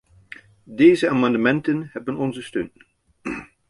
Deze 0.63 1.09
amendementen 1.09 1.89
hebben 1.91 2.17
onze 2.17 2.41
steun. 2.41 2.71